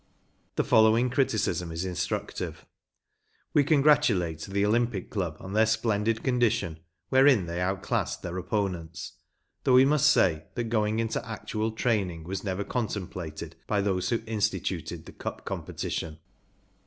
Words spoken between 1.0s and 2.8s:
criticism is instructive: